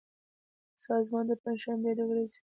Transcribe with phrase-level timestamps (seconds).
[0.85, 2.39] سازمان د پنجشنبې د ورځې